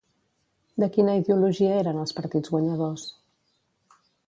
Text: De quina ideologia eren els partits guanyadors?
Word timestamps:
De 0.83 0.87
quina 0.95 1.17
ideologia 1.19 1.77
eren 1.83 2.01
els 2.05 2.15
partits 2.21 2.55
guanyadors? 2.55 3.07